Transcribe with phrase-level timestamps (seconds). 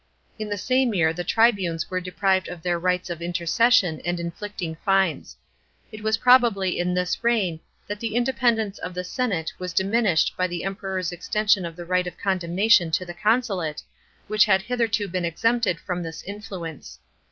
[0.39, 4.75] In the same year the tribunes were deprived of their rights of intercession and inflicting
[4.83, 5.37] fines.
[5.91, 10.47] It was probably in this reign that the independence of the senate was diminished by
[10.47, 13.83] the Emperor's extension of the right of commendation to the consulate,
[14.27, 16.97] which had hitherto been exempted from this influence.